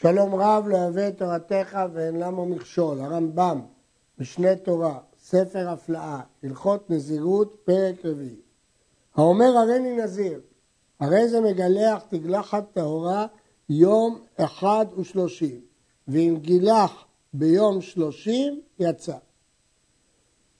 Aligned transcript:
שלום 0.00 0.34
רב 0.34 0.68
לא 0.68 0.76
אוהב 0.76 0.98
את 0.98 1.18
תורתך 1.18 1.78
ואין 1.92 2.16
למה 2.18 2.44
מכשול, 2.44 3.00
הרמב"ם, 3.00 3.60
משנה 4.18 4.56
תורה, 4.56 4.98
ספר 5.22 5.68
הפלאה, 5.68 6.20
הלכות 6.42 6.90
נזירות, 6.90 7.56
פרק 7.64 8.04
רביעי. 8.04 8.40
האומר 9.14 9.56
הריני 9.56 9.96
נזיר, 9.96 10.40
הרי 11.00 11.28
זה 11.28 11.40
מגלח 11.40 12.02
תגלחת 12.08 12.64
טהורה 12.72 13.26
יום 13.68 14.20
אחד 14.36 14.86
ושלושים, 14.98 15.60
ואם 16.08 16.36
גילח 16.40 17.04
ביום 17.32 17.80
שלושים 17.80 18.60
יצא. 18.78 19.16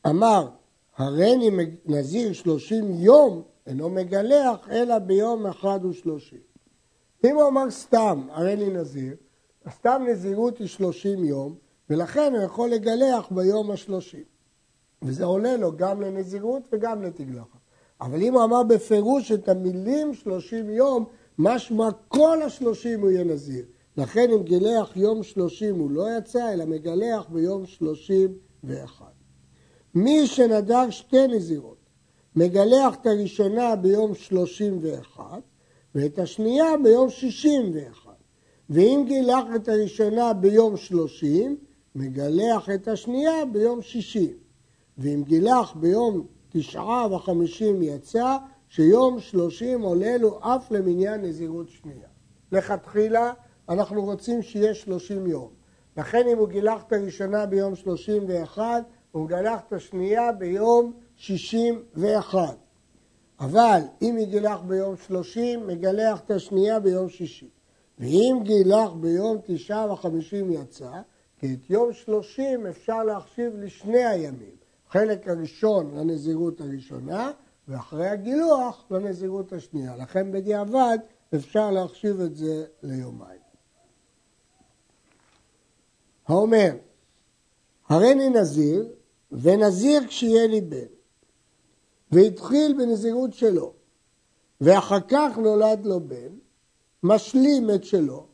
אמר, 0.07 0.49
הריני 0.97 1.51
נזיר 1.87 2.33
שלושים 2.33 2.91
יום, 2.91 3.43
אינו 3.67 3.91
מגלח 3.91 4.69
אלא 4.71 4.99
ביום 4.99 5.47
אחד 5.47 5.85
ושלושים. 5.85 6.41
אם 7.25 7.37
הוא 7.37 7.49
אמר 7.49 7.71
סתם, 7.71 8.27
הריני 8.31 8.71
נזיר, 8.71 9.17
סתם 9.71 10.03
נזירות 10.09 10.59
היא 10.59 10.69
שלושים 10.69 11.25
יום, 11.25 11.55
ולכן 11.91 12.33
הוא 12.35 12.43
יכול 12.45 12.71
לגלח 12.71 13.29
ביום 13.31 13.71
השלושים. 13.71 14.25
וזה 15.03 15.25
עולה 15.25 15.57
לו 15.57 15.77
גם 15.77 16.01
לנזירות 16.01 16.63
וגם 16.73 17.03
לתגלחת. 17.03 17.59
אבל 18.01 18.23
אם 18.23 18.35
הוא 18.35 18.45
אמר 18.45 18.63
בפירוש 18.63 19.33
את 19.33 19.49
המילים 19.49 20.15
שלושים 20.15 20.71
יום, 20.71 21.05
משמע 21.39 21.89
כל 22.09 22.43
השלושים 22.43 23.01
הוא 23.01 23.11
יהיה 23.11 23.25
נזיר. 23.25 23.65
לכן 23.97 24.31
אם 24.31 24.43
גילח 24.43 24.97
יום 24.97 25.23
שלושים 25.23 25.79
הוא 25.79 25.91
לא 25.91 26.07
יצא, 26.19 26.53
אלא 26.53 26.65
מגלח 26.65 27.27
ביום 27.29 27.67
שלושים 27.67 28.35
ואחד. 28.65 29.13
מי 29.95 30.27
שנדר 30.27 30.91
שתי 30.91 31.27
נזירות, 31.27 31.79
מגלח 32.37 32.95
את 33.01 33.07
הראשונה 33.07 33.77
ביום 33.77 34.15
שלושים 34.15 34.79
ואחד, 34.81 35.41
ואת 35.95 36.19
השנייה 36.19 36.77
ביום 36.83 37.11
שישים 37.11 37.71
ואחד. 37.75 38.08
ואם 38.71 39.05
גילח 39.07 39.45
את 39.57 39.69
הראשונה 39.69 40.33
ביום 40.33 40.77
שלושים, 40.77 41.57
מגלח 41.95 42.71
את 42.75 42.89
השנייה 42.89 43.45
ביום 43.45 43.83
שישים. 43.83 44.33
ואם 44.99 45.23
גילח 45.27 45.73
ביום 45.77 46.27
תשעה 46.49 47.15
וחמישים 47.15 47.83
יצא, 47.83 48.37
שיום 48.69 49.21
שלושים 49.21 49.83
עולה 49.83 50.17
לו 50.17 50.39
אף 50.43 50.71
למניין 50.71 51.25
נזירות 51.25 51.69
שנייה. 51.69 52.09
לכתחילה 52.53 53.33
אנחנו 53.69 54.05
רוצים 54.05 54.43
שיהיה 54.43 54.75
שלושים 54.75 55.27
יום. 55.27 55.49
לכן 55.97 56.29
אם 56.33 56.39
הוא 56.39 56.49
גילח 56.49 56.83
את 56.87 56.93
הראשונה 56.93 57.47
ביום 57.47 57.75
שלושים 57.75 58.25
ואחד, 58.29 58.83
הוא 59.13 59.25
מגלח 59.25 59.61
את 59.69 59.73
השנייה 59.73 60.33
ביום 60.33 60.93
שישים 61.17 61.83
ואחד. 61.95 62.55
אבל 63.41 63.81
אם 64.03 64.17
היא 64.17 64.27
גילח 64.27 64.61
ביום 64.61 64.97
שלושים, 65.07 65.67
מגלח 65.67 66.21
את 66.21 66.31
השנייה 66.31 66.81
ביום 66.81 67.09
שישים. 67.09 67.58
ואם 68.01 68.41
גילח 68.43 68.93
ביום 69.01 69.39
תשעה 69.45 69.93
וחמישים 69.93 70.53
יצא, 70.53 70.91
כי 71.39 71.55
את 71.55 71.71
יום 71.71 71.93
שלושים 71.93 72.67
אפשר 72.67 73.05
להחשיב 73.05 73.53
לשני 73.57 74.05
הימים. 74.05 74.57
חלק 74.89 75.29
הראשון 75.29 75.95
לנזירות 75.95 76.61
הראשונה, 76.61 77.31
ואחרי 77.69 78.09
הגילוח 78.09 78.85
לנזירות 78.91 79.53
השנייה. 79.53 79.97
לכן 79.97 80.33
בדיעבד 80.33 80.99
אפשר 81.35 81.71
להחשיב 81.71 82.21
את 82.21 82.37
זה 82.37 82.65
ליומיים. 82.83 83.41
האומר, 86.29 86.71
הריני 87.89 88.29
נזיר, 88.29 88.93
ונזיר 89.33 90.07
כשיהיה 90.07 90.47
לי 90.47 90.61
בן. 90.61 90.87
והתחיל 92.13 92.75
בנזירות 92.79 93.33
שלו, 93.33 93.73
ואחר 94.61 95.01
כך 95.09 95.39
נולד 95.39 95.87
לו 95.87 96.01
בן, 96.01 96.39
משלים 97.03 97.71
את 97.71 97.85
שלו, 97.85 98.27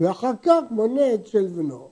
ואחר 0.00 0.32
כך 0.42 0.62
מונה 0.70 1.14
את 1.14 1.26
של 1.26 1.46
בנו. 1.46 1.90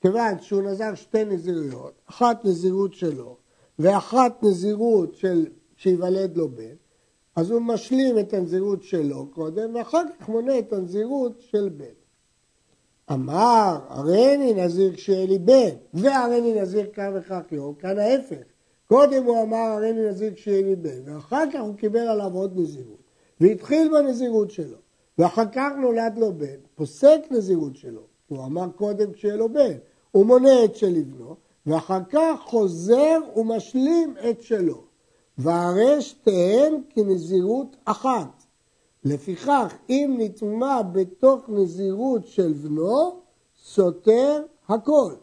כיוון 0.00 0.40
שהוא 0.40 0.62
נזר 0.62 0.94
שתי 0.94 1.24
נזירויות, 1.24 1.92
אחת 2.06 2.44
נזירות 2.44 2.94
שלו 2.94 3.36
ואחת 3.78 4.42
נזירות 4.42 5.14
של 5.14 5.46
שיוולד 5.76 6.36
לו 6.36 6.48
בן, 6.48 6.74
אז 7.36 7.50
הוא 7.50 7.60
משלים 7.60 8.18
את 8.18 8.34
הנזירות 8.34 8.82
שלו 8.82 9.26
קודם, 9.30 9.74
ואחר 9.74 10.02
כך 10.20 10.28
מונה 10.28 10.58
את 10.58 10.72
הנזירות 10.72 11.40
של 11.40 11.68
בן. 11.68 11.84
אמר, 13.12 13.78
הריני 13.88 14.54
נזיר 14.54 14.94
כשיהיה 14.94 15.26
לי 15.26 15.38
בן, 15.38 15.74
והריני 15.94 16.60
נזיר 16.60 16.86
כך 16.92 17.08
וכך 17.14 17.40
יום, 17.52 17.74
כאן 17.74 17.98
ההפך. 17.98 18.44
קודם 18.86 19.24
הוא 19.24 19.42
אמר, 19.42 19.56
הריני 19.56 20.08
נזיר 20.08 20.34
כשיהיה 20.34 20.62
לי 20.62 20.76
בן, 20.76 21.14
ואחר 21.14 21.44
כך 21.52 21.60
הוא 21.60 21.74
קיבל 21.74 22.08
עליו 22.08 22.34
עוד 22.34 22.58
נזירות, 22.58 23.02
והתחיל 23.40 23.88
בנזירות 23.92 24.50
שלו. 24.50 24.83
ואחר 25.18 25.44
כך 25.52 25.70
נולד 25.80 26.18
לו 26.18 26.32
בן, 26.32 26.56
פוסק 26.74 27.20
נזירות 27.30 27.76
שלו, 27.76 28.02
הוא 28.28 28.44
אמר 28.44 28.68
קודם 28.76 29.12
כשיהיה 29.12 29.36
לו 29.36 29.48
בן, 29.48 29.76
הוא 30.10 30.26
מונה 30.26 30.64
את 30.64 30.76
של 30.76 31.02
בנו, 31.02 31.36
ואחר 31.66 32.00
כך 32.10 32.40
חוזר 32.44 33.18
ומשלים 33.36 34.14
את 34.30 34.42
שלו. 34.42 34.84
והרי 35.38 36.02
שתיהן 36.02 36.82
כנזירות 36.90 37.76
אחת. 37.84 38.44
לפיכך, 39.04 39.74
אם 39.90 40.16
נטמע 40.18 40.82
בתוך 40.82 41.48
נזירות 41.48 42.26
של 42.26 42.52
בנו, 42.52 43.20
סותר 43.62 44.42
הכל. 44.68 45.14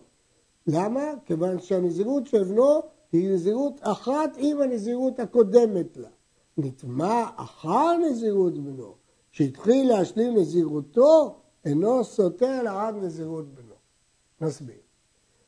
למה? 0.67 1.01
כיוון 1.25 1.59
שהנזירות 1.59 2.27
של 2.27 2.43
בנו 2.43 2.81
היא 3.11 3.29
נזירות 3.29 3.73
אחת 3.81 4.29
עם 4.37 4.61
הנזירות 4.61 5.19
הקודמת 5.19 5.97
לה. 5.97 6.09
נטמע 6.57 7.25
אחר 7.35 7.97
נזירות 7.97 8.53
בנו, 8.53 8.95
שהתחיל 9.31 9.87
להשלים 9.87 10.37
נזירותו, 10.37 11.39
אינו 11.65 12.03
סותר 12.03 12.63
לעד 12.63 12.95
נזירות 12.95 13.53
בנו. 13.53 13.75
נסביר. 14.41 14.75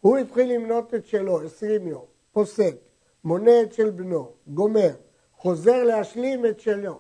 הוא 0.02 0.18
התחיל 0.18 0.54
למנות 0.54 0.94
את 0.94 1.06
שלו, 1.06 1.42
עשרים 1.42 1.88
יום, 1.88 2.06
פוסק, 2.32 2.76
מונה 3.24 3.62
את 3.62 3.74
של 3.74 3.90
בנו, 3.90 4.32
גומר, 4.48 4.90
חוזר 5.38 5.84
להשלים 5.84 6.46
את 6.46 6.60
שלו. 6.60 7.00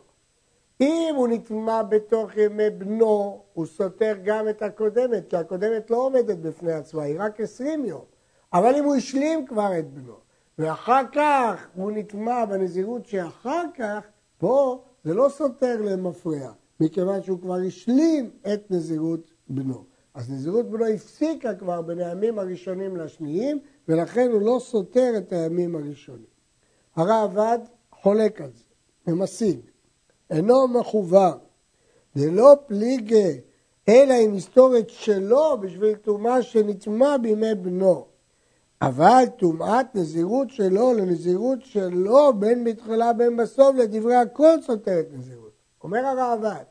אם 0.81 1.13
הוא 1.15 1.27
נטמע 1.27 1.83
בתוך 1.83 2.37
ימי 2.37 2.69
בנו, 2.69 3.43
הוא 3.53 3.65
סותר 3.65 4.15
גם 4.23 4.49
את 4.49 4.61
הקודמת, 4.61 5.29
כי 5.29 5.37
הקודמת 5.37 5.91
לא 5.91 5.97
עומדת 5.97 6.37
בפני 6.37 6.73
עצמה, 6.73 7.03
היא 7.03 7.15
רק 7.19 7.41
עשרים 7.41 7.85
יום. 7.85 8.05
אבל 8.53 8.75
אם 8.75 8.83
הוא 8.83 8.95
השלים 8.95 9.45
כבר 9.45 9.79
את 9.79 9.93
בנו, 9.93 10.15
ואחר 10.59 11.01
כך 11.13 11.67
הוא 11.75 11.91
נטמע 11.91 12.45
בנזירות 12.45 13.05
שאחר 13.05 13.63
כך, 13.75 13.99
פה 14.37 14.83
זה 15.03 15.13
לא 15.13 15.29
סותר 15.29 15.81
למפרע. 15.81 16.51
מכיוון 16.83 17.23
שהוא 17.23 17.39
כבר 17.39 17.57
השלים 17.67 18.29
את 18.53 18.71
נזירות 18.71 19.31
בנו. 19.47 19.83
אז 20.13 20.31
נזירות 20.31 20.69
בנו 20.69 20.85
הפסיקה 20.85 21.55
כבר 21.55 21.81
בין 21.81 21.99
הימים 21.99 22.39
הראשונים 22.39 22.97
לשניים, 22.97 23.59
ולכן 23.87 24.29
הוא 24.31 24.41
לא 24.41 24.57
סותר 24.61 25.13
את 25.17 25.33
הימים 25.33 25.75
הראשונים. 25.75 26.33
הרעב"ד 26.95 27.59
חולק 27.91 28.41
על 28.41 28.49
זה, 28.53 28.63
ומשיג, 29.07 29.59
אינו 30.29 30.67
מחובר, 30.67 31.37
ללא 32.15 32.55
פליגי, 32.67 33.39
אלא 33.89 34.13
עם 34.13 34.33
היסטורית 34.33 34.89
שלו 34.89 35.57
בשביל 35.61 35.95
טומאה 35.95 36.41
שנטמע 36.41 37.17
בימי 37.17 37.55
בנו. 37.55 38.05
אבל 38.81 39.23
טומאת 39.37 39.95
נזירות 39.95 40.49
שלו 40.49 40.93
לנזירות 40.93 41.59
שלו 41.61 42.33
בין 42.39 42.63
בתחילה 42.63 43.13
בין 43.13 43.37
בסוף 43.37 43.75
לדברי 43.75 44.15
הכל 44.15 44.61
סותרת 44.61 45.05
נזירות. 45.11 45.51
אומר 45.83 46.05
הרעב"ד, 46.05 46.63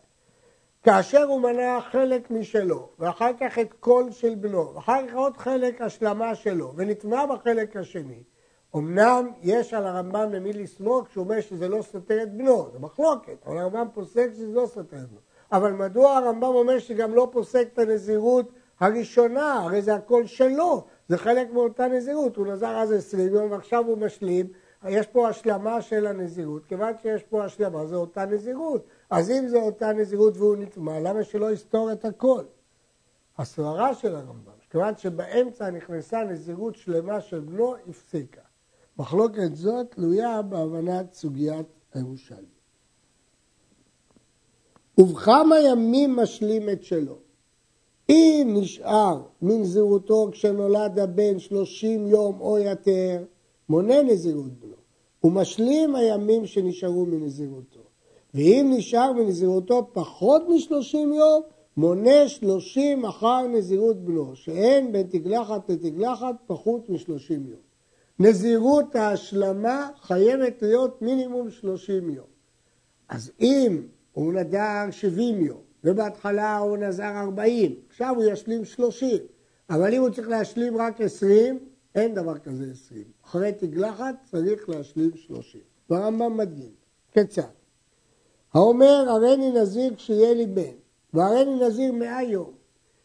כאשר 0.82 1.22
הוא 1.22 1.41
מנה 1.41 1.81
חלק 1.81 2.31
משלו, 2.31 2.88
ואחר 2.98 3.31
כך 3.41 3.59
את 3.59 3.72
כל 3.81 4.04
של 4.10 4.34
בנו, 4.34 4.75
ואחר 4.75 5.09
כך 5.09 5.15
עוד 5.15 5.37
חלק 5.37 5.81
השלמה 5.81 6.34
שלו, 6.34 6.72
ונטמע 6.76 7.26
בחלק 7.26 7.76
השני, 7.76 8.22
אמנם 8.76 9.31
יש 9.43 9.75
על 9.75 9.87
הרמב"ם 9.87 10.32
למי 10.32 10.53
לסמוך 10.53 11.09
כשהוא 11.09 11.25
אומר 11.25 11.41
שזה 11.41 11.69
לא 11.69 11.82
סותר 11.82 12.22
את 12.22 12.37
בנו, 12.37 12.69
זה 12.72 12.78
מחלוקת, 12.78 13.37
אבל 13.47 13.59
הרמב"ם 13.59 13.87
פוסק 13.94 14.28
שזה 14.32 14.53
לא 14.53 14.66
סותר 14.66 14.97
את 14.97 15.09
בנו. 15.09 15.20
אבל 15.53 15.72
מדוע 15.72 16.16
הרמב"ם 16.16 16.44
אומר 16.44 16.78
שגם 16.78 17.14
לא 17.14 17.28
פוסק 17.32 17.69
את 17.72 17.78
הנזירות 17.78 18.53
הראשונה, 18.81 19.52
הרי 19.52 19.82
זה 19.82 19.94
הכל 19.94 20.26
שלו, 20.26 20.84
זה 21.08 21.19
חלק 21.19 21.52
מאותה 21.52 21.87
נזירות, 21.87 22.37
הוא 22.37 22.46
נזר 22.46 22.79
אז 22.79 22.93
עשרים 22.93 23.34
יום 23.34 23.50
ועכשיו 23.50 23.84
הוא 23.87 23.99
משלים, 23.99 24.46
יש 24.88 25.06
פה 25.06 25.29
השלמה 25.29 25.82
של 25.82 26.06
הנזירות, 26.06 26.67
כיוון 26.67 26.93
שיש 27.02 27.23
פה 27.23 27.44
השלמה 27.44 27.87
זה 27.87 27.96
אותה 27.96 28.25
נזירות, 28.25 28.87
אז 29.12 29.31
אם 29.31 29.49
זה 29.49 29.62
אותה 29.62 29.93
נזירות 29.93 30.37
והוא 30.37 30.56
נטמע, 30.56 31.00
למה 31.00 31.25
שלא 31.25 31.53
יסתור 31.53 31.93
את 31.93 32.05
הכל? 32.05 32.44
הסברה 33.38 33.94
של 33.94 34.14
הרמב"ם, 34.14 34.53
כיוון 34.70 34.97
שבאמצע 34.97 35.70
נכנסה 35.70 36.25
נזירות 36.25 36.76
שלמה 36.76 37.20
של 37.20 37.41
בנו, 37.41 37.75
הפסיקה. 37.88 38.41
מחלוקת 38.99 39.55
זאת 39.55 39.91
תלויה 39.91 40.43
בהבנת 40.43 41.12
סוגיית 41.12 41.67
הירושלמי. 41.94 42.47
ובכמה 44.99 45.61
ימים 45.61 46.17
משלים 46.17 46.69
את 46.69 46.85
שלו? 46.85 47.19
אם 48.08 48.49
נשאר 48.61 49.23
מנזירותו 49.43 50.29
כשנולד 50.32 50.99
הבן 50.99 51.38
שלושים 51.38 52.06
יום 52.06 52.41
או 52.41 52.58
יותר, 52.58 53.25
מונה 53.69 54.03
נזירות 54.03 54.53
בנו, 54.53 54.76
ומשלים 55.25 55.94
הימים 55.94 56.47
שנשארו 56.47 57.06
מנזירותו. 57.06 57.92
ואם 58.34 58.73
נשאר 58.76 59.12
מנזירותו 59.12 59.90
פחות 59.93 60.43
משלושים 60.49 61.12
יום, 61.12 61.43
מונה 61.76 62.29
שלושים 62.29 63.05
אחר 63.05 63.46
נזירות 63.46 64.05
בנו, 64.05 64.37
שאין 64.37 64.93
בין 64.93 65.06
תגלחת 65.06 65.70
לתגלחת 65.70 66.34
פחות 66.46 66.90
משלושים 66.90 67.46
יום. 67.46 67.61
נזירות 68.19 68.96
ההשלמה 68.96 69.90
חייבת 70.00 70.62
להיות 70.62 71.02
מינימום 71.02 71.50
שלושים 71.50 72.11
יום. 72.11 72.26
אז 73.08 73.32
אם 73.40 73.82
הוא 74.12 74.32
נדר 74.32 74.90
שבעים 74.90 75.40
יום, 75.40 75.61
ובהתחלה 75.84 76.58
הוא 76.58 76.76
נזר 76.76 77.20
ארבעים, 77.20 77.75
עכשיו 77.88 78.14
הוא 78.17 78.25
ישלים 78.25 78.64
שלושים, 78.64 79.19
אבל 79.70 79.94
אם 79.94 80.00
הוא 80.00 80.11
צריך 80.11 80.29
להשלים 80.29 80.76
רק 80.76 81.00
עשרים, 81.00 81.58
אין 81.94 82.14
דבר 82.14 82.38
כזה 82.38 82.64
עשרים. 82.73 83.05
אחרי 83.25 83.52
תגלחת 83.52 84.14
צריך 84.31 84.69
להשלים 84.69 85.11
שלושים. 85.17 85.61
והרמב"ם 85.90 86.37
מדגים. 86.37 86.73
כיצד? 87.12 87.62
האומר 88.54 89.04
הריני 89.08 89.50
נזיר 89.52 89.94
כשיהיה 89.94 90.34
לי 90.34 90.46
בן, 90.46 90.75
והריני 91.14 91.66
נזיר 91.66 91.93
מאה 91.93 92.22
יום. 92.22 92.50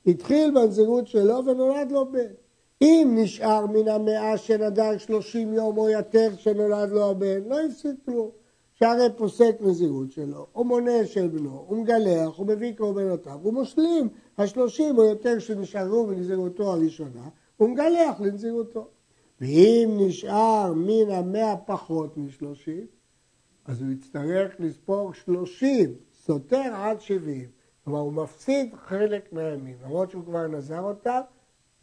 התחיל 0.07 0.51
בנזירות 0.51 1.07
שלו 1.07 1.45
ונולד 1.45 1.91
לו 1.91 2.11
בן. 2.11 2.31
אם 2.81 3.13
נשאר 3.15 3.65
מן 3.65 3.87
המאה 3.87 4.37
שנדר 4.37 4.97
שלושים 4.97 5.53
יום 5.53 5.77
או 5.77 5.89
יותר 5.89 6.29
שנולד 6.37 6.89
לו 6.89 7.09
הבן, 7.09 7.43
לא 7.47 7.59
הפסיק 7.59 7.95
כלום. 8.05 8.29
שהרי 8.79 9.07
פוסק 9.15 9.55
נזירות 9.61 10.11
שלו, 10.11 10.47
הוא 10.53 10.65
מונה 10.65 11.05
של 11.05 11.27
בנו, 11.27 11.63
הוא 11.67 11.77
מגלח, 11.77 12.37
הוא 12.37 12.47
מביא 12.47 12.73
קורבנותיו, 12.77 13.39
הוא 13.43 13.53
משלים 13.53 14.09
השלושים 14.37 14.97
או 14.97 15.03
יותר 15.03 15.39
שנשארו 15.39 16.07
בנזירותו 16.07 16.71
הראשונה, 16.71 17.29
הוא 17.57 17.69
מגלח 17.69 18.19
לנזירותו. 18.19 18.87
ואם 19.41 19.89
נשאר 19.97 20.73
מן 20.75 21.11
המאה 21.11 21.55
פחות 21.57 22.17
משלושים, 22.17 22.85
אז 23.67 23.81
הוא 23.81 23.91
יצטרך 23.91 24.55
לספור 24.59 25.13
שלושים, 25.13 25.95
סותר 26.13 26.71
עד 26.73 27.01
שבעים. 27.01 27.49
כלומר, 27.83 27.99
הוא 27.99 28.13
מפסיד 28.13 28.75
חלק 28.75 29.33
מהימים. 29.33 29.77
למרות 29.83 30.11
שהוא 30.11 30.25
כבר 30.25 30.47
נזר 30.47 30.81
אותם, 30.81 31.19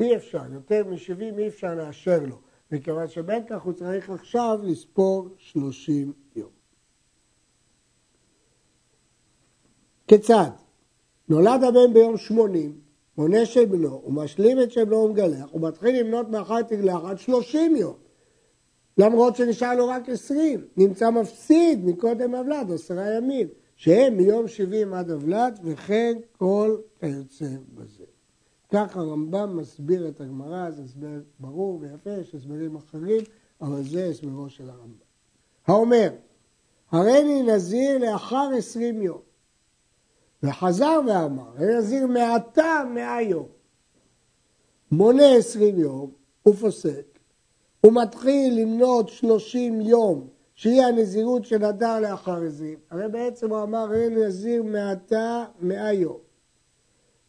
אי 0.01 0.17
אפשר, 0.17 0.53
יותר 0.53 0.85
משבעים 0.85 1.39
אי 1.39 1.49
אפשר 1.49 1.75
לאשר 1.75 2.19
לו. 2.27 2.37
מכיוון 2.73 3.09
שבין 3.09 3.43
כך 3.49 3.63
הוא 3.63 3.73
צריך 3.73 4.11
עכשיו 4.11 4.59
לספור 4.63 5.29
שלושים 5.39 6.13
יום. 6.37 6.51
כיצד? 10.09 10.51
נולד 11.29 11.65
הבן 11.65 11.95
ביום 11.95 12.17
שמונים, 12.17 12.81
מונה 13.17 13.47
של 13.47 13.65
בנו, 13.65 14.01
הוא 14.05 14.13
משלים 14.13 14.61
את 14.63 14.73
של 14.73 14.85
בנו 14.85 14.97
ומגלח, 14.97 15.49
הוא 15.51 15.69
מתחיל 15.69 16.01
למנות 16.01 16.29
מאחר 16.29 16.63
תגלח 16.63 17.05
עד 17.05 17.19
שלושים 17.19 17.77
יום. 17.77 18.04
למרות 18.99 19.37
שנשאר 19.37 19.75
לו 19.75 19.89
רק 19.89 20.09
עשרים, 20.09 20.65
נמצא 20.77 21.11
מפסיד 21.11 21.85
מקודם 21.85 22.35
אבלד, 22.35 22.71
עשרה 22.75 23.15
ימים, 23.15 23.49
שהם 23.77 24.17
מיום 24.17 24.49
שבעים 24.49 24.95
עד 24.95 25.11
אבלד, 25.11 25.59
וכן 25.65 26.17
כל 26.39 26.77
כיוצא 27.01 27.49
בזה. 27.75 28.05
כך 28.73 28.97
הרמב"ם 28.97 29.57
מסביר 29.57 30.09
את 30.09 30.21
הגמרא, 30.21 30.71
זה 30.71 30.83
הסבר 30.83 31.21
ברור 31.39 31.79
ויפה, 31.81 32.11
יש 32.11 32.35
הסברים 32.35 32.77
אחרים, 32.77 33.21
אבל 33.61 33.83
זה 33.83 34.07
הסברו 34.07 34.51
של 34.51 34.71
הרמב"ם. 34.71 35.05
האומר, 35.67 36.11
הריני 36.91 37.43
נזיר 37.43 37.99
לאחר 37.99 38.51
עשרים 38.59 39.03
יום. 39.03 39.21
וחזר 40.43 41.01
ואמר, 41.07 41.49
הריני 41.57 41.79
נזיר 41.79 42.07
מעתה 42.07 42.83
מאה 42.95 43.23
יום. 43.23 43.47
מונה 44.91 45.35
עשרים 45.37 45.79
יום, 45.79 46.11
ופוסק, 46.49 47.14
הוא 47.85 47.93
מתחיל 47.93 48.61
למנות 48.61 49.09
שלושים 49.09 49.81
יום, 49.81 50.29
שהיא 50.55 50.83
הנזירות 50.83 51.45
של 51.45 51.65
הדר 51.65 52.01
לאחר 52.01 52.43
עזים. 52.43 52.79
הרי 52.91 53.09
בעצם 53.09 53.51
הוא 53.51 53.63
אמר, 53.63 53.79
הריני 53.79 54.27
נזיר 54.27 54.63
מעתה 54.63 55.45
מאה 55.61 55.93
יום. 55.93 56.19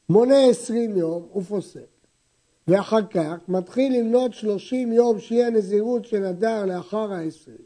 מונה 0.10 0.46
עשרים 0.50 0.98
יום 0.98 1.28
ופוסק. 1.36 1.88
ואחר 2.68 3.06
כך 3.10 3.36
מתחיל 3.48 4.00
למנות 4.00 4.34
שלושים 4.34 4.94
יום 4.94 5.20
שהיא 5.20 5.44
הנזירות 5.44 6.06
של 6.06 6.26
הדר 6.26 6.66
לאחר 6.66 7.14
העשרים. 7.14 7.66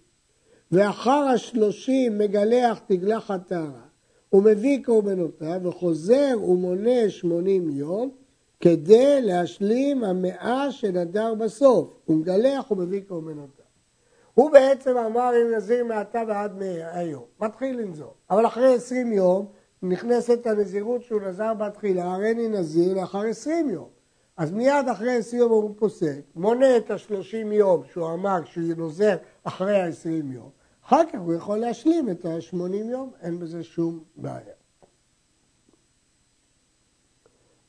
ואחר 0.71 1.27
השלושים 1.33 2.17
מגלח 2.17 2.79
תגלחת 2.87 3.47
טהרה. 3.47 3.85
הוא 4.29 4.43
מביא 4.43 4.83
קורבנותיו 4.85 5.61
וחוזר 5.63 6.37
ומונה 6.43 7.09
שמונים 7.09 7.69
יום 7.69 8.09
כדי 8.59 9.21
להשלים 9.21 10.03
המאה 10.03 10.71
של 10.71 10.97
הדר 10.97 11.33
בסוף. 11.35 11.89
הוא 12.05 12.17
מגלח 12.17 12.71
ומביא 12.71 13.01
קורבנותיו. 13.07 13.65
הוא 14.33 14.51
בעצם 14.51 14.97
אמר 14.97 15.31
אם 15.41 15.55
נזיר 15.55 15.85
מעתה 15.85 16.21
ועד 16.27 16.57
מאה 16.57 17.03
יום. 17.03 17.23
מתחיל 17.41 17.79
לנזור. 17.79 18.13
אבל 18.29 18.45
אחרי 18.45 18.73
עשרים 18.73 19.11
יום 19.11 19.45
נכנסת 19.83 20.47
הנזירות 20.47 21.03
שהוא 21.03 21.21
נזר 21.21 21.53
בתחילה, 21.53 22.13
הריני 22.13 22.47
נזיר 22.47 22.93
לאחר 22.93 23.21
עשרים 23.21 23.69
יום. 23.69 23.87
אז 24.37 24.51
מיד 24.51 24.87
אחרי 24.91 25.15
עשרים 25.15 25.41
יום 25.41 25.51
הוא 25.51 25.75
פוסק, 25.77 26.19
מונה 26.35 26.77
את 26.77 26.91
השלושים 26.91 27.51
יום 27.51 27.83
שהוא 27.91 28.13
אמר 28.13 28.45
שהוא 28.45 28.73
נוזר 28.77 29.17
אחרי 29.43 29.81
העשרים 29.81 30.31
יום, 30.31 30.49
אחר 30.85 31.01
כך 31.13 31.19
הוא 31.19 31.33
יכול 31.33 31.57
להשלים 31.57 32.09
את 32.09 32.25
השמונים 32.25 32.89
יום, 32.89 33.11
אין 33.21 33.39
בזה 33.39 33.63
שום 33.63 34.03
בעיה. 34.15 34.53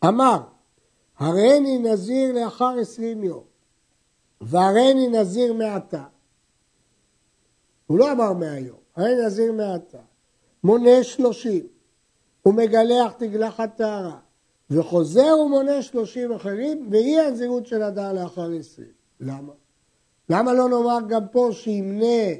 אמר, 0.04 0.40
הריני 1.20 1.78
נזיר 1.78 2.32
לאחר 2.32 2.74
עשרים 2.80 3.24
יום, 3.24 3.42
והריני 4.40 5.08
נזיר 5.08 5.52
מעתה. 5.52 6.04
הוא 7.86 7.98
לא 7.98 8.12
אמר 8.12 8.32
מאה 8.32 8.58
יום, 8.58 8.76
הריני 8.96 9.26
נזיר 9.26 9.52
מעתה. 9.52 9.98
מונה 10.64 11.02
שלושים. 11.02 11.66
הוא 12.42 12.54
מגלח 12.54 13.12
תגלחת 13.12 13.76
טהרה, 13.76 14.18
וחוזר 14.70 15.38
ומונה 15.44 15.82
שלושים 15.82 16.32
אחרים, 16.32 16.88
והיא 16.90 17.20
הנזירות 17.20 17.66
של 17.66 17.82
הדר 17.82 18.12
לאחר 18.12 18.50
עשרים. 18.58 18.92
למה? 19.20 19.52
למה 20.30 20.52
לא 20.52 20.68
נאמר 20.68 20.98
גם 21.08 21.28
פה 21.32 21.48
שימנה 21.52 22.32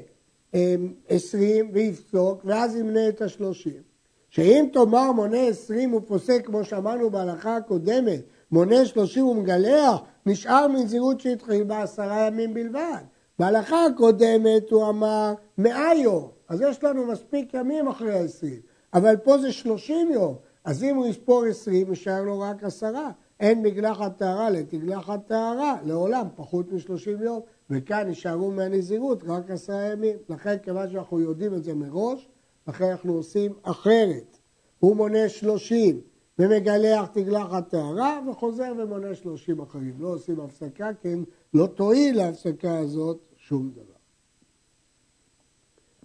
אמ, 0.53 0.93
עשרים 1.07 1.69
ויפסוק, 1.73 2.41
ואז 2.45 2.75
ימנה 2.75 3.09
את 3.09 3.21
השלושים? 3.21 3.81
שאם 4.29 4.69
תאמר 4.73 5.11
מונה 5.11 5.47
עשרים 5.47 5.89
הוא 5.89 6.01
פוסק, 6.07 6.45
כמו 6.45 6.63
שאמרנו 6.63 7.09
בהלכה 7.09 7.55
הקודמת, 7.55 8.21
מונה 8.51 8.85
שלושים 8.85 9.27
ומגלח, 9.27 10.01
נשאר 10.25 10.67
מנזירות 10.67 11.19
שהתחיל 11.19 11.63
בעשרה 11.63 12.27
ימים 12.27 12.53
בלבד. 12.53 13.01
בהלכה 13.39 13.85
הקודמת 13.85 14.71
הוא 14.71 14.89
אמר 14.89 15.33
מאה 15.57 15.95
יום, 15.95 16.29
אז 16.49 16.61
יש 16.61 16.83
לנו 16.83 17.05
מספיק 17.05 17.53
ימים 17.53 17.87
אחרי 17.87 18.13
העשרים. 18.13 18.59
אבל 18.93 19.17
פה 19.17 19.37
זה 19.37 19.51
30 19.51 20.11
יום, 20.11 20.35
אז 20.65 20.83
אם 20.83 20.95
הוא 20.95 21.07
יספור 21.07 21.45
20, 21.45 21.89
יישאר 21.89 22.21
לו 22.21 22.39
רק 22.39 22.63
עשרה. 22.63 23.11
אין 23.39 23.61
מגלחת 23.61 24.17
טהרה 24.17 24.49
לתגלחת 24.49 25.27
טהרה, 25.27 25.77
לעולם, 25.85 26.27
פחות 26.35 26.71
מ-30 26.71 27.23
יום, 27.23 27.39
וכאן 27.69 28.07
יישארו 28.07 28.51
מהנזירות 28.51 29.23
רק 29.27 29.51
עשרה 29.51 29.81
ימים. 29.83 30.15
לכן, 30.29 30.57
כיוון 30.63 30.89
שאנחנו 30.89 31.19
יודעים 31.19 31.53
את 31.53 31.63
זה 31.63 31.73
מראש, 31.73 32.29
לכן 32.67 32.85
אנחנו 32.85 33.13
עושים 33.13 33.53
אחרת. 33.63 34.37
הוא 34.79 34.95
מונה 34.95 35.29
30 35.29 36.01
ומגלח 36.39 37.07
תגלחת 37.07 37.69
טהרה, 37.69 38.19
וחוזר 38.29 38.73
ומונה 38.77 39.15
30 39.15 39.61
אחרים. 39.61 39.95
לא 39.99 40.07
עושים 40.07 40.39
הפסקה, 40.39 40.89
אם 41.05 41.23
לא 41.53 41.67
תועיל 41.67 42.17
להפסקה 42.17 42.77
הזאת 42.77 43.19
שום 43.37 43.71
דבר. 43.71 44.01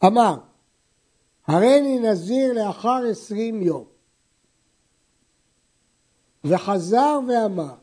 אמר, 0.04 0.37
הריני 1.47 1.99
נזיר 1.99 2.52
לאחר 2.52 3.00
עשרים 3.11 3.62
יום. 3.62 3.85
וחזר 6.45 7.18
ואמר, 7.28 7.75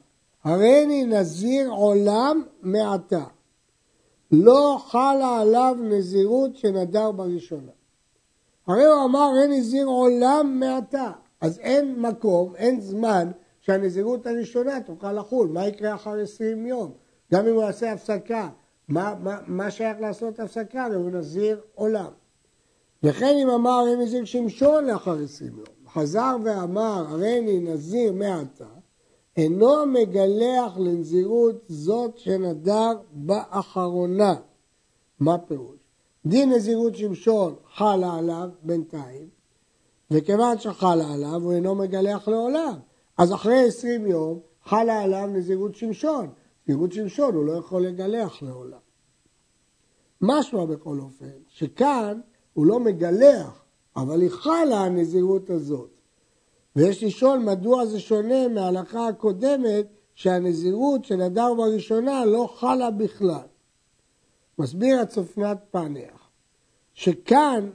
הריני 0.44 1.06
נזיר 1.06 1.70
עולם 1.70 2.44
מעתה. 2.62 3.26
לא 4.32 4.78
חלה 4.88 5.42
עליו 5.42 5.76
נזירות 5.80 6.56
שנדר 6.56 7.12
בראשונה. 7.12 7.72
הרי 8.68 8.86
הוא 8.86 9.06
אמר, 9.06 9.20
הריני 9.20 9.60
נזיר 9.60 9.86
עולם 9.86 10.60
מעתה. 10.60 11.12
אז 11.44 11.60
אין 11.60 12.02
מקום, 12.02 12.56
אין 12.56 12.82
זמן 12.82 13.32
שהנזירות 13.62 14.28
הראשונה 14.28 14.82
תוכל 14.82 15.14
לחול. 15.14 15.48
מה 15.48 15.68
יקרה 15.68 15.96
אחר 15.96 16.20
עשרים 16.20 16.66
יום? 16.68 16.92
גם 17.34 17.48
אם 17.48 17.54
הוא 17.54 17.64
יעשה 17.64 17.92
הפסקה, 17.92 18.50
מה, 18.88 19.16
מה, 19.24 19.38
מה 19.48 19.72
שייך 19.72 19.98
לעשות 20.00 20.40
הפסקה? 20.40 20.86
הוא 20.86 21.12
נזיר 21.12 21.62
עולם. 21.76 22.12
וכן 23.04 23.36
אם 23.44 23.50
אמר 23.50 23.72
הרי 23.72 23.96
נזיר 23.96 24.26
שמשון 24.26 24.86
לאחר 24.86 25.24
עשרים 25.24 25.58
יום, 25.58 25.90
חזר 25.94 26.36
ואמר 26.44 27.06
הריני 27.10 27.60
נזיר 27.60 28.14
מעתה, 28.14 28.68
אינו 29.38 29.86
מגלח 29.86 30.78
לנזירות 30.78 31.64
זאת 31.68 32.18
שנדר 32.18 32.92
באחרונה. 33.12 34.36
מה 35.20 35.38
פירוש? 35.38 35.78
דין 36.26 36.54
נזירות 36.54 36.96
שמשון 36.96 37.56
חלה 37.74 38.14
עליו 38.16 38.50
בינתיים, 38.64 39.28
וכיוון 40.12 40.60
שחלה 40.60 41.14
עליו 41.14 41.42
הוא 41.44 41.54
אינו 41.54 41.76
מגלח 41.76 42.28
לעולם. 42.28 42.80
אז 43.18 43.34
אחרי 43.34 43.68
עשרים 43.68 44.08
יום 44.08 44.40
חלה 44.64 45.02
עליו 45.02 45.28
נזירות 45.28 45.76
שמשון. 45.76 46.30
נזירות 46.68 46.92
שמשון 46.92 47.36
הוא 47.36 47.46
לא 47.46 47.52
יכול 47.52 47.86
לגלח 47.86 48.42
לעולם. 48.42 48.78
משמע 50.22 50.66
בכל 50.66 51.00
אופן, 51.00 51.32
שכאן 51.48 52.20
הוא 52.54 52.66
לא 52.66 52.80
מגלח, 52.80 53.64
אבל 53.96 54.22
היא 54.22 54.30
חלה 54.30 54.80
הנזירות 54.80 55.50
הזאת. 55.50 55.90
ויש 56.76 57.04
לשאול 57.04 57.40
מדוע 57.40 57.86
זה 57.86 58.00
שונה 58.00 58.48
מההלכה 58.48 59.08
הקודמת 59.08 59.88
שהנזירות 60.16 61.06
של 61.06 61.22
הדר 61.22 61.54
בראשונה 61.54 62.26
לא 62.26 62.54
חלה 62.56 62.92
בכלל. 62.92 63.48
מסביר 64.60 65.00
הצופנת 65.00 65.58
פענח, 65.72 66.30
שכאן 66.94 67.70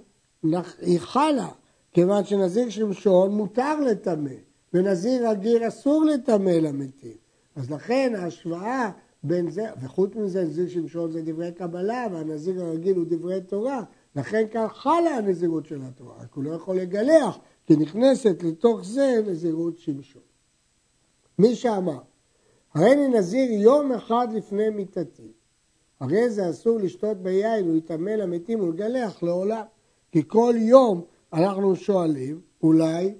היא 0.80 1.00
חלה, 1.00 1.48
כיוון 1.92 2.24
שנזיר 2.24 2.70
שמשון 2.70 3.32
מותר 3.32 3.80
לטמא, 3.80 4.30
ונזיר 4.74 5.30
רגיל 5.30 5.68
אסור 5.68 6.04
לטמא 6.04 6.50
למתים. 6.50 7.16
אז 7.56 7.70
לכן 7.70 8.12
ההשוואה 8.16 8.90
בין 9.22 9.50
זה, 9.50 9.66
וחוץ 9.82 10.16
מזה 10.16 10.44
נזיר 10.44 10.68
שמשון 10.68 11.12
זה 11.12 11.22
דברי 11.22 11.52
קבלה, 11.52 12.06
והנזיר 12.12 12.64
הרגיל 12.64 12.96
הוא 12.96 13.04
דברי 13.08 13.40
תורה, 13.40 13.82
לכן 14.16 14.44
כאן 14.50 14.66
חלה 14.68 15.16
הנזירות 15.16 15.66
של 15.66 15.82
התורה, 15.82 16.14
רק 16.20 16.34
הוא 16.34 16.44
לא 16.44 16.50
יכול 16.50 16.76
לגלח, 16.76 17.38
כי 17.66 17.76
נכנסת 17.76 18.42
לתוך 18.42 18.84
זה 18.84 19.22
נזירות 19.26 19.78
שמשון. 19.78 20.22
מי 21.38 21.54
שאמר, 21.54 21.98
הרי 22.74 22.92
אני 22.92 23.08
נזיר 23.08 23.52
יום 23.52 23.92
אחד 23.92 24.28
לפני 24.32 24.70
מיתתי, 24.70 25.32
הרי 26.00 26.30
זה 26.30 26.50
אסור 26.50 26.78
לשתות 26.78 27.16
ביין 27.16 27.68
ולהיטמא 27.68 28.10
למתים 28.10 28.60
ולגלח 28.60 29.22
לעולם. 29.22 29.64
כי 30.12 30.22
כל 30.26 30.54
יום 30.56 31.04
אנחנו 31.32 31.76
שואלים, 31.76 32.40
אולי 32.62 33.14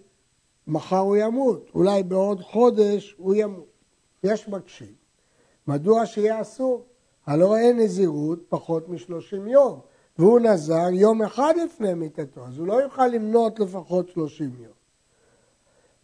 מחר 0.67 0.99
הוא 0.99 1.17
ימות, 1.17 1.71
אולי 1.75 2.03
בעוד 2.03 2.41
חודש 2.41 3.15
הוא 3.19 3.35
ימות. 3.35 3.69
יש 4.25 4.49
מקשים. 4.49 4.93
מדוע 5.67 6.07
שיהיה 6.07 6.41
אסור? 6.41 6.85
הלא 7.27 7.57
אין 7.57 7.79
נזירות 7.81 8.39
פחות 8.49 8.89
משלושים 8.89 9.49
יום, 9.49 9.81
והוא 10.19 10.41
נזר 10.41 10.89
יום 10.93 11.23
אחד 11.23 11.55
לפני 11.65 11.95
מיתתו, 11.95 12.47
אז 12.47 12.59
הוא 12.59 12.67
לא 12.67 12.83
יוכל 12.83 13.07
למנות 13.07 13.61
לפחות 13.61 14.09
שלושים 14.09 14.51
יום. 14.59 14.73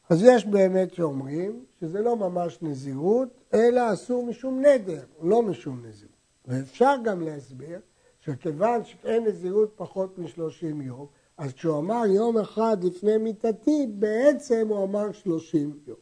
אז 0.09 0.23
יש 0.23 0.47
באמת 0.47 0.95
שאומרים 0.95 1.65
שזה 1.81 2.01
לא 2.01 2.17
ממש 2.17 2.59
נזירות, 2.63 3.29
אלא 3.55 3.93
אסור 3.93 4.27
משום 4.27 4.61
נדר, 4.61 5.05
לא 5.23 5.43
משום 5.43 5.87
נזירות. 5.87 6.15
ואפשר 6.47 6.95
גם 7.05 7.21
להסביר 7.21 7.81
שכיוון 8.21 8.85
שאין 8.85 9.25
נזירות 9.25 9.73
פחות 9.77 10.19
משלושים 10.19 10.81
יום, 10.81 11.07
אז 11.39 11.53
כשהוא 11.53 11.79
אמר 11.79 12.07
יום 12.07 12.39
אחד 12.39 12.85
לפני 12.85 13.19
מיתתי, 13.19 13.87
בעצם 13.87 14.69
הוא 14.69 14.85
אמר 14.85 15.13
שלושים 15.13 15.79
יום. 15.87 15.97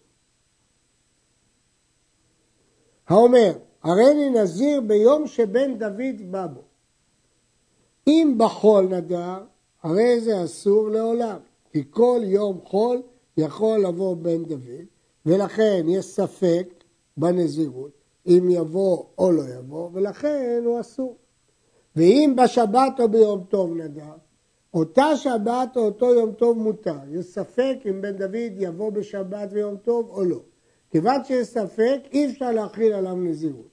האומר, 3.08 3.52
הריני 3.82 4.30
נזיר 4.30 4.80
ביום 4.80 5.26
שבן 5.26 5.78
דוד 5.78 6.30
בא 6.30 6.46
בו. 6.46 6.60
אם 8.06 8.34
בחול 8.38 8.84
נדר, 8.84 9.44
הרי 9.82 10.20
זה 10.20 10.44
אסור 10.44 10.88
לעולם, 10.88 11.38
כי 11.72 11.82
כל 11.90 12.20
יום 12.24 12.60
חול 12.64 13.02
יכול 13.36 13.78
לבוא 13.86 14.16
בן 14.16 14.44
דוד, 14.44 14.86
ולכן 15.26 15.86
יש 15.88 16.04
ספק 16.04 16.84
בנזירות, 17.16 17.90
אם 18.26 18.48
יבוא 18.50 19.04
או 19.18 19.32
לא 19.32 19.42
יבוא, 19.58 19.90
ולכן 19.92 20.62
הוא 20.64 20.80
אסור. 20.80 21.16
ואם 21.96 22.34
בשבת 22.36 23.00
או 23.00 23.08
ביום 23.08 23.44
טוב 23.48 23.76
נדר, 23.76 24.14
אותה 24.74 25.16
שבת 25.16 25.76
או 25.76 25.84
אותו 25.84 26.14
יום 26.14 26.32
טוב 26.32 26.58
מותר. 26.58 26.98
יש 27.10 27.26
ספק 27.26 27.76
אם 27.90 28.00
בן 28.00 28.16
דוד 28.16 28.52
יבוא 28.56 28.90
בשבת 28.90 29.48
ויום 29.52 29.76
טוב 29.76 30.10
או 30.10 30.24
לא. 30.24 30.40
כיוון 30.90 31.24
שיש 31.24 31.46
ספק, 31.46 31.98
אי 32.12 32.26
אפשר 32.26 32.50
להכיל 32.50 32.92
עליו 32.92 33.16
נזירות. 33.16 33.68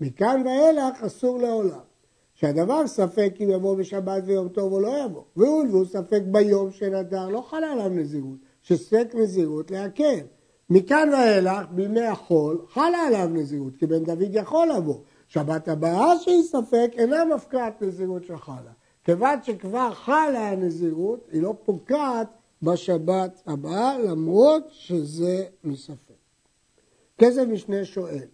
מכאן 0.00 0.42
ואילך 0.46 1.02
אסור 1.02 1.38
לעולם. 1.38 1.80
שהדבר 2.34 2.86
ספק 2.86 3.34
אם 3.40 3.50
יבוא 3.50 3.76
בשבת 3.76 4.22
ויום 4.26 4.48
טוב 4.48 4.72
או 4.72 4.80
לא 4.80 5.04
יבוא. 5.04 5.22
והוא 5.36 5.84
ספק 5.84 6.22
ביום 6.26 6.70
שנדר, 6.70 7.28
לא 7.28 7.40
חלה 7.40 7.72
עליו 7.72 7.88
נזירות. 7.88 8.38
שספק 8.62 9.14
נזירות 9.14 9.70
להקל. 9.70 10.20
מכאן 10.70 11.08
ואילך, 11.12 11.66
בימי 11.70 12.00
החול, 12.00 12.64
חלה 12.68 13.06
עליו 13.06 13.28
נזירות, 13.32 13.76
כי 13.76 13.86
בן 13.86 14.04
דוד 14.04 14.28
יכול 14.30 14.68
לבוא. 14.76 14.98
שבת 15.28 15.68
הבאה 15.68 16.18
שהיא 16.18 16.42
ספק 16.42 16.90
אינה 16.92 17.24
מפקעת 17.24 17.82
נזירות 17.82 18.24
שחלה. 18.24 18.72
כיוון 19.04 19.42
שכבר 19.42 19.94
חלה 19.94 20.48
הנזירות, 20.48 21.28
היא 21.32 21.42
לא 21.42 21.54
פוקעת 21.64 22.28
בשבת 22.62 23.42
הבאה, 23.46 23.98
למרות 23.98 24.62
שזה 24.70 25.44
מספק. 25.64 26.14
כסף 27.18 27.42
משנה 27.48 27.84
שואל, 27.84 28.26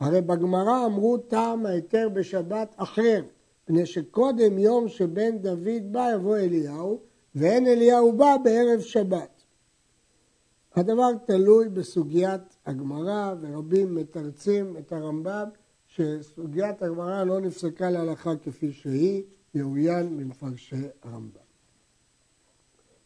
הרי 0.00 0.20
בגמרא 0.20 0.86
אמרו 0.86 1.18
טעם 1.18 1.66
ההיתר 1.66 2.08
בשבת 2.08 2.74
אחר, 2.76 3.22
מפני 3.64 3.86
שקודם 3.86 4.58
יום 4.58 4.88
שבן 4.88 5.38
דוד 5.38 5.92
בא 5.92 6.10
יבוא 6.14 6.36
אליהו, 6.36 7.00
ואין 7.34 7.66
אליהו 7.66 8.12
בא 8.12 8.36
בערב 8.44 8.80
שבת. 8.80 9.42
הדבר 10.76 11.10
תלוי 11.26 11.68
בסוגיית 11.68 12.56
הגמרא, 12.66 13.34
ורבים 13.40 13.94
מתרצים 13.94 14.76
את 14.76 14.92
הרמב"ם 14.92 15.48
שסוגיית 15.86 16.82
הגמרא 16.82 17.24
לא 17.24 17.40
נפסקה 17.40 17.90
להלכה 17.90 18.36
כפי 18.36 18.72
שהיא, 18.72 19.22
יאוין 19.56 20.16
ממפרשי 20.16 20.76
הרמב"ם. 21.02 21.46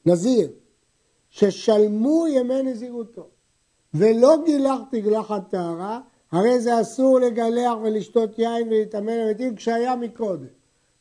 נזיר, 0.06 0.50
ששלמו 1.30 2.26
ימי 2.28 2.62
נזירותו 2.62 3.28
ולא 3.94 4.36
גילח 4.44 4.80
תגלחת 4.90 5.50
טהרה, 5.50 6.00
הרי 6.32 6.60
זה 6.60 6.80
אסור 6.80 7.20
לגלח 7.20 7.72
ולשתות 7.82 8.38
יין 8.38 8.68
ולהתאמן 8.68 9.18
למתים 9.18 9.56
כשהיה 9.56 9.96
מקודם. 9.96 10.46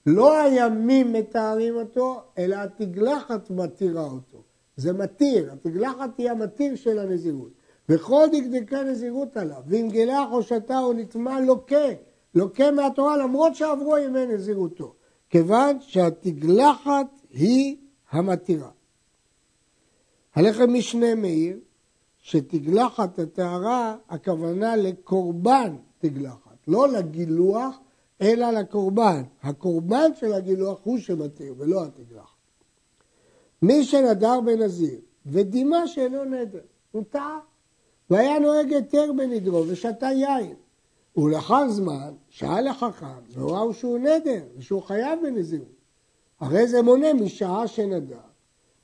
לא 0.05 0.39
הימים 0.39 1.13
מתארים 1.13 1.75
אותו, 1.75 2.21
אלא 2.37 2.55
התגלחת 2.55 3.49
מתירה 3.49 4.03
אותו. 4.03 4.43
זה 4.77 4.93
מתיר, 4.93 5.51
התגלחת 5.51 6.17
היא 6.17 6.31
המתיר 6.31 6.75
של 6.75 6.99
הנזירות. 6.99 7.51
וכל 7.89 8.25
דקדקי 8.31 8.83
נזירות 8.83 9.37
עליו, 9.37 9.61
ואם 9.67 9.87
גילח 9.91 10.27
או 10.31 10.43
שתה 10.43 10.79
או 10.79 10.93
נטמע 10.93 11.39
לוקה, 11.39 11.87
לוקה 12.35 12.71
מהתורה 12.71 13.17
למרות 13.17 13.55
שעברו 13.55 13.97
ימי 13.97 14.25
נזירותו, 14.25 14.93
כיוון 15.29 15.77
שהתגלחת 15.81 17.07
היא 17.31 17.77
המתירה. 18.11 18.69
הלחם 20.35 20.73
משנה 20.73 21.15
מאיר, 21.15 21.57
שתגלחת 22.21 23.19
הטהרה, 23.19 23.95
הכוונה 24.09 24.75
לקורבן 24.75 25.75
תגלחת, 25.99 26.57
לא 26.67 26.87
לגילוח, 26.87 27.79
אלא 28.21 28.51
לקורבן. 28.51 29.23
הקורבן 29.43 30.11
של 30.15 30.33
הגילוח 30.33 30.79
הוא 30.83 30.97
שמתיר, 30.97 31.55
ולא 31.57 31.85
התגלחת. 31.85 32.39
מי 33.61 33.83
שנדר 33.83 34.41
בנזיר 34.41 34.99
ודימה 35.25 35.87
שאינו 35.87 36.23
נדר, 36.23 36.59
הוא 36.91 37.03
טעה. 37.09 37.39
והיה 38.09 38.39
נוהג 38.39 38.73
היתר 38.73 39.11
בנדרו 39.17 39.63
ושתה 39.67 40.05
יין. 40.05 40.53
ולאחר 41.19 41.69
זמן 41.69 42.13
שאל 42.29 42.67
החכם 42.67 43.21
והוראו 43.29 43.73
שהוא 43.73 43.99
נדר 43.99 44.43
ושהוא 44.57 44.81
חייב 44.81 45.19
בנזירות. 45.23 45.79
הרי 46.39 46.67
זה 46.67 46.81
מונה 46.81 47.13
משעה 47.13 47.67
שנדר. 47.67 48.17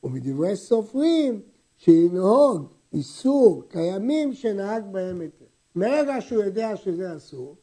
ומדברי 0.04 0.56
סופרים 0.56 1.42
שינהוג 1.78 2.68
איסור 2.94 3.64
קיימים 3.68 4.34
שנהג 4.34 4.84
בהם 4.92 5.22
היתר. 5.22 5.46
מרגע 5.76 6.22
שהוא 6.22 6.44
יודע 6.44 6.76
שזה 6.76 7.16
אסור, 7.16 7.56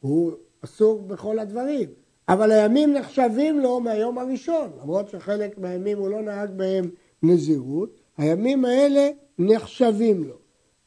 הוא 0.00 0.32
אסור 0.64 1.02
בכל 1.02 1.38
הדברים. 1.38 1.88
אבל 2.28 2.50
הימים 2.50 2.92
נחשבים 2.92 3.60
לו 3.60 3.80
מהיום 3.80 4.18
הראשון, 4.18 4.70
למרות 4.82 5.08
שחלק 5.08 5.58
מהימים 5.58 5.98
הוא 5.98 6.08
לא 6.08 6.22
נהג 6.22 6.50
בהם 6.56 6.90
נזירות, 7.22 8.00
הימים 8.16 8.64
האלה 8.64 9.10
נחשבים 9.38 10.24
לו. 10.24 10.36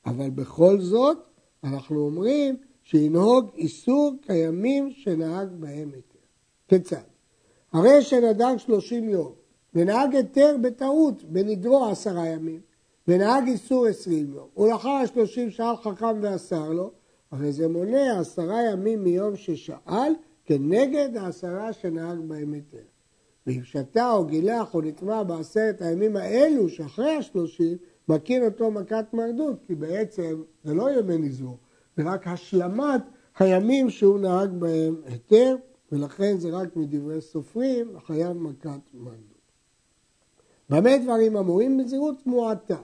אבל 0.06 0.30
בכל 0.30 0.80
זאת, 0.80 1.18
אנחנו 1.64 2.00
אומרים 2.00 2.56
שינהוג 2.90 3.50
איסור 3.58 4.14
כימים 4.22 4.92
שנהג 4.92 5.48
בהם 5.60 5.92
היתר. 5.94 6.20
כיצד? 6.68 6.98
הרי 7.74 8.02
שנדג 8.02 8.54
שלושים 8.58 9.10
יום, 9.10 9.32
ונהג 9.74 10.16
היתר 10.16 10.56
בטעות 10.62 11.24
בנדרו 11.24 11.86
עשרה 11.86 12.28
ימים, 12.28 12.60
ונהג 13.08 13.48
איסור 13.48 13.86
עשרים 13.86 14.34
יום, 14.34 14.48
ולאחר 14.58 14.90
השלושים 14.90 15.50
שאל 15.50 15.76
חכם 15.76 16.20
ואסר 16.22 16.70
לו, 16.70 16.92
הרי 17.32 17.52
זה 17.52 17.68
מונע 17.68 18.20
עשרה 18.20 18.64
ימים 18.72 19.04
מיום 19.04 19.36
ששאל, 19.36 20.14
כנגד 20.46 21.18
העשרה 21.18 21.74
שנהג 21.74 22.20
בהם 22.20 22.54
היתר. 22.54 22.78
ואם 23.48 23.64
שתה 23.64 24.12
או 24.12 24.26
גילח 24.26 24.74
או 24.74 24.82
נטמע 24.82 25.24
בעשרת 25.24 25.82
הימים 25.82 26.16
האלו 26.16 26.70
שאחרי 26.70 27.16
השלושים, 27.16 27.78
מכיר 28.08 28.46
אותו 28.46 28.72
מכת 28.72 29.06
מרדות, 29.14 29.56
כי 29.68 29.76
בעצם 29.76 30.42
זה 30.64 30.74
לא 30.74 31.00
ימי 31.00 31.18
נזרו, 31.18 31.58
זה 32.00 32.06
רק 32.06 32.28
השלמת 32.28 33.02
הימים 33.40 33.90
שהוא 33.90 34.20
נהג 34.20 34.50
בהם 34.50 34.96
היתר, 35.06 35.56
ולכן 35.92 36.38
זה 36.38 36.50
רק 36.50 36.76
מדברי 36.76 37.22
סופרים, 37.22 38.00
חייב 38.00 38.32
מכת 38.32 38.80
מרדות. 38.94 39.52
במה 40.70 40.98
דברים 40.98 41.38
אמורים? 41.38 41.78
בנזירות 41.78 42.28
מועטה. 42.28 42.78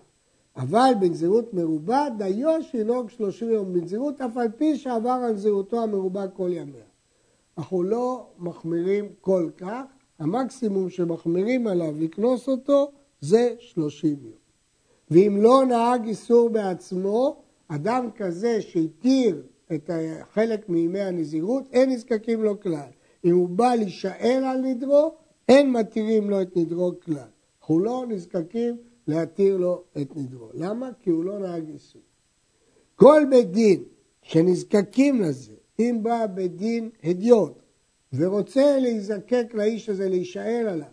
אבל 0.56 0.92
בנזירות 1.00 1.54
מרובה, 1.54 2.08
דיו 2.18 2.64
שינהוג 2.64 3.10
שלושים 3.10 3.50
יום 3.50 3.74
בנזירות, 3.74 4.22
אף 4.22 4.38
על 4.38 4.48
פי 4.58 4.78
שעבר 4.78 5.10
על 5.10 5.32
נזירותו 5.32 5.84
המרובה 5.84 6.28
כל 6.28 6.50
ימיה. 6.54 6.86
אנחנו 7.58 7.84
לא 7.84 8.28
מחמירים 8.40 9.06
כל 9.22 9.50
כך, 9.58 9.84
המקסימום 10.20 10.90
שמחמירים 10.90 11.68
עליו 11.68 11.94
לקנוס 12.00 12.50
אותו 12.50 12.92
זה 13.22 13.56
שלושים 13.60 14.18
יום. 14.24 14.40
ואם 15.12 15.38
לא 15.42 15.66
נהג 15.66 16.08
איסור 16.08 16.50
בעצמו, 16.50 17.45
אדם 17.68 18.10
כזה 18.16 18.62
שהתיר 18.62 19.44
את 19.74 19.90
חלק 20.34 20.70
מימי 20.70 21.00
הנזירות, 21.00 21.64
אין 21.72 21.90
נזקקים 21.90 22.44
לו 22.44 22.60
כלל. 22.60 22.90
אם 23.26 23.36
הוא 23.36 23.50
בא 23.50 23.76
להישאר 23.76 24.42
על 24.46 24.62
נדרו, 24.62 25.16
אין 25.50 25.72
מתירים 25.72 26.30
לו 26.30 26.42
את 26.42 26.58
נדרו 26.58 26.92
כלל. 27.00 27.28
אנחנו 27.60 27.80
לא 27.80 28.06
נזקקים 28.10 28.78
להתיר 29.08 29.58
לו 29.58 29.84
את 30.02 30.16
נדרו. 30.16 30.50
למה? 30.54 30.90
כי 31.00 31.10
הוא 31.10 31.24
לא 31.24 31.40
נהג 31.40 31.70
איסור. 31.70 32.02
כל 32.96 33.24
בית 33.30 33.52
דין 33.52 33.84
שנזקקים 34.22 35.22
לזה, 35.22 35.54
אם 35.80 36.00
בא 36.02 36.26
בית 36.26 36.56
דין 36.56 36.90
הדיוט 37.04 37.62
ורוצה 38.14 38.80
להיזקק 38.80 39.48
לאיש 39.54 39.90
הזה, 39.90 40.10
להישאר 40.10 40.66
עליו, 40.70 40.88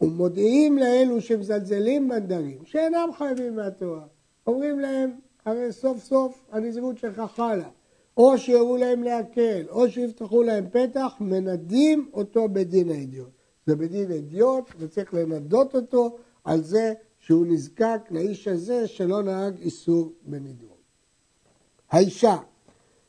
ומודיעים 0.00 0.78
לאלו 0.78 1.20
שמזלזלים 1.20 2.08
בנדרים, 2.08 2.58
שאינם 2.64 3.08
חייבים 3.18 3.56
מהתורה, 3.56 4.06
אומרים 4.46 4.80
להם, 4.80 5.10
הרי 5.44 5.72
סוף 5.72 6.04
סוף 6.04 6.44
הנזירות 6.52 6.98
שלך 6.98 7.22
חלה, 7.36 7.68
או 8.16 8.38
שיראו 8.38 8.76
להם 8.76 9.02
להקל, 9.02 9.64
או 9.70 9.90
שיפתחו 9.90 10.42
להם 10.42 10.66
פתח, 10.72 11.12
מנדים 11.20 12.10
אותו 12.12 12.48
בדין 12.48 12.90
האדיוט. 12.90 13.30
זה 13.66 13.76
בדין 13.76 14.12
אדיוט, 14.12 14.70
וצריך 14.78 15.14
לנדות 15.14 15.74
אותו 15.74 16.16
על 16.44 16.62
זה 16.62 16.92
שהוא 17.18 17.46
נזקק 17.46 18.00
לאיש 18.10 18.48
הזה 18.48 18.86
שלא 18.86 19.22
נהג 19.22 19.54
איסור 19.60 20.12
בנדרו. 20.22 20.74
האישה 21.90 22.36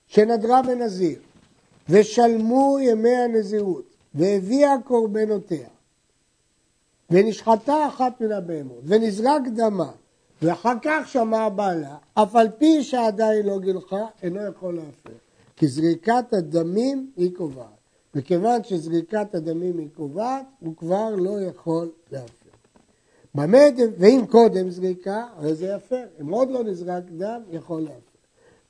שנדרה 0.07 0.61
בנזיר 0.61 1.19
ושלמו 1.89 2.77
ימי 2.81 3.15
הנזירות 3.15 3.95
והביאה 4.15 4.75
קורבנותיה 4.85 5.67
ונשחטה 7.09 7.87
אחת 7.87 8.21
מן 8.21 8.31
הבהמות 8.31 8.81
ונזרק 8.83 9.41
דמה 9.55 9.91
ואחר 10.41 10.73
כך 10.81 11.07
שמע 11.07 11.49
בעלה, 11.49 11.95
אף 12.13 12.35
על 12.35 12.49
פי 12.57 12.83
שעדיין 12.83 13.45
לא 13.45 13.59
גילחה, 13.59 14.05
אינו 14.23 14.47
יכול 14.47 14.75
להפר. 14.75 15.17
כי 15.55 15.67
זריקת 15.67 16.33
הדמים 16.33 17.11
היא 17.17 17.35
קובעת. 17.35 17.65
וכיוון 18.15 18.63
שזריקת 18.63 19.35
הדמים 19.35 19.77
היא 19.77 19.87
קובעת, 19.95 20.45
הוא 20.59 20.75
כבר 20.75 21.15
לא 21.15 21.41
יכול 21.41 21.89
להפר. 22.11 22.45
במה, 23.35 23.57
ואם 23.97 24.21
קודם 24.29 24.69
זריקה, 24.69 25.25
הרי 25.35 25.55
זה 25.55 25.65
יפר. 25.65 26.03
אם 26.21 26.29
עוד 26.29 26.49
לא 26.49 26.63
נזרק 26.63 27.03
דם, 27.17 27.41
יכול 27.51 27.81
להפר. 27.81 28.15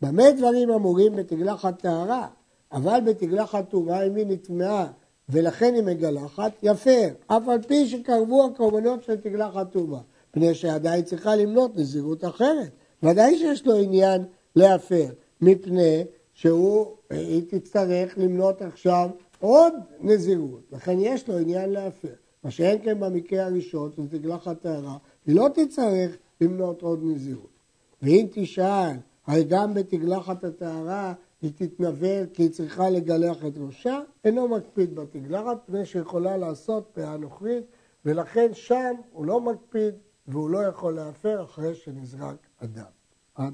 במה 0.02 0.32
דברים 0.32 0.70
אמורים 0.70 1.16
בתגלחת 1.16 1.82
טהרה, 1.82 2.28
אבל 2.72 3.00
בתגלחת 3.06 3.70
טומאה 3.70 4.08
אם 4.08 4.16
היא 4.16 4.26
נטמעה 4.28 4.88
ולכן 5.30 5.74
היא 5.74 5.84
מגלחת, 5.84 6.52
יפר, 6.64 7.08
אף 7.28 7.48
על 7.48 7.62
פי 7.62 7.88
שקרבו 7.88 8.46
הקורבנות 8.46 9.04
של 9.04 9.16
תגלחת 9.16 9.72
טומאה, 9.72 10.00
פני 10.36 10.54
שעדיין 10.54 11.04
צריכה 11.04 11.36
למנות 11.36 11.78
נזירות 11.78 12.26
אחרת. 12.26 12.72
ודאי 13.04 13.38
שיש 13.38 13.66
לו 13.66 13.76
עניין 13.76 14.22
להפר, 14.56 15.06
מפני 15.42 16.04
שהיא 16.34 17.42
תצטרך 17.48 18.18
למנות 18.18 18.62
עכשיו 18.62 19.10
עוד 19.40 19.74
נזירות, 20.00 20.62
לכן 20.72 20.98
יש 21.00 21.30
לו 21.30 21.38
עניין 21.38 21.70
להפר. 21.70 22.14
מה 22.44 22.52
שאין 22.52 22.78
כן 22.84 23.00
במקרה 23.00 23.46
הראשון, 23.46 23.92
שזה 23.96 24.20
תגלחת 24.20 24.62
טהרה, 24.62 24.98
היא 25.28 25.36
לא 25.36 25.48
תצטרך 25.54 26.18
למנות 26.42 26.82
עוד 26.82 27.00
נזירות. 27.04 27.50
ואם 28.02 28.28
תשאל 28.32 28.92
הרי 29.28 29.44
גם 29.44 29.74
בתגלחת 29.74 30.44
הטהרה 30.44 31.14
היא 31.42 31.52
תתנבל 31.56 32.26
כי 32.34 32.44
היא 32.44 32.52
צריכה 32.52 32.90
לגלח 32.90 33.46
את 33.46 33.54
ראשה, 33.58 34.00
אינו 34.26 34.48
מקפיד 34.48 34.96
בתגלחת, 34.96 35.58
פני 35.66 35.86
שיכולה 35.86 36.38
לעשות 36.38 36.90
פאה 36.94 37.18
נוכרית, 37.18 37.64
ולכן 38.06 38.54
שם 38.54 38.94
הוא 39.12 39.26
לא 39.26 39.42
מקפיד 39.42 39.94
והוא 40.28 40.50
לא 40.50 40.64
יכול 40.64 40.96
להפר 40.96 41.44
אחרי 41.44 41.76
שנזרק 41.76 42.48
אדם. 42.58 42.92
עד 43.36 43.54